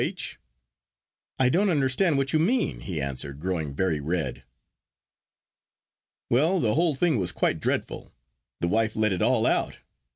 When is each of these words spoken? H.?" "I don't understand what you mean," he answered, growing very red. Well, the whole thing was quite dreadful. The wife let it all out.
H.?" 0.03 0.39
"I 1.37 1.49
don't 1.49 1.69
understand 1.69 2.17
what 2.17 2.33
you 2.33 2.39
mean," 2.39 2.79
he 2.79 2.99
answered, 2.99 3.39
growing 3.39 3.75
very 3.75 3.99
red. 3.99 4.43
Well, 6.27 6.59
the 6.59 6.73
whole 6.73 6.95
thing 6.95 7.19
was 7.19 7.31
quite 7.31 7.59
dreadful. 7.59 8.11
The 8.61 8.67
wife 8.67 8.95
let 8.95 9.13
it 9.13 9.21
all 9.21 9.45
out. 9.45 9.77